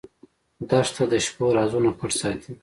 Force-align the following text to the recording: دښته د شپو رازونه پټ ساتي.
دښته 0.69 1.03
د 1.11 1.13
شپو 1.25 1.45
رازونه 1.57 1.89
پټ 1.99 2.11
ساتي. 2.21 2.51